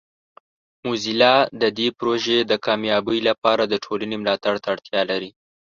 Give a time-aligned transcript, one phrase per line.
[0.85, 5.29] موزیلا د دې پروژې د کامیابۍ لپاره د ټولنې ملاتړ ته اړتیا لري.